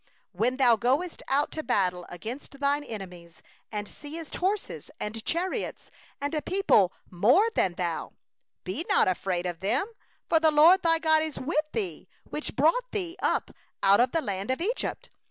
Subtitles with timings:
[0.31, 6.33] When thou goest forth to battle against thine enemies, and seest horses, and chariots, and
[6.33, 8.13] a people more than thou,
[8.65, 9.85] thou shalt not be afraid of them;
[10.27, 13.51] for the LORD thy God is with thee, who brought thee up
[13.83, 15.11] out of the land of Egypt.